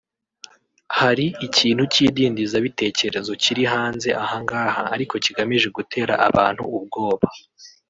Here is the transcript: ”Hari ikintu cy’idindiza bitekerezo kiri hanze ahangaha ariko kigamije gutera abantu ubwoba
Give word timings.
”Hari 0.99 1.25
ikintu 1.47 1.83
cy’idindiza 1.93 2.57
bitekerezo 2.65 3.31
kiri 3.43 3.63
hanze 3.73 4.09
ahangaha 4.23 4.81
ariko 4.93 5.13
kigamije 5.25 5.67
gutera 5.77 6.13
abantu 6.27 6.63
ubwoba 6.77 7.27